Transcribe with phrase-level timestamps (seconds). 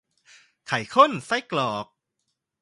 [0.67, 1.85] ไข่ข้นไส้กรอก